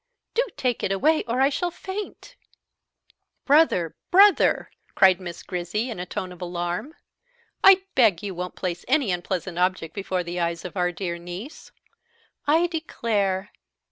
"Do 0.33 0.43
take 0.57 0.81
it 0.81 0.91
away, 0.91 1.23
or 1.25 1.41
I 1.41 1.49
shall 1.49 1.69
faint!" 1.69 2.35
"Brother, 3.45 3.95
brother!" 4.09 4.71
cried 4.95 5.21
Miss 5.21 5.43
Grizzy 5.43 5.91
in 5.91 5.99
a 5.99 6.07
tone 6.07 6.31
of 6.31 6.41
alarm, 6.41 6.95
"I 7.63 7.83
beg 7.93 8.23
you 8.23 8.33
won't 8.33 8.55
place 8.55 8.83
any 8.87 9.11
unpleasant 9.11 9.59
object 9.59 9.93
before 9.93 10.23
the 10.23 10.39
eyes 10.39 10.65
of 10.65 10.75
our 10.75 10.91
dear 10.91 11.19
niece. 11.19 11.71
I 12.47 12.65
declare! 12.65 13.51